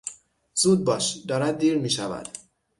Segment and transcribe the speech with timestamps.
[0.55, 2.29] زود باش، دارد دیر میشود!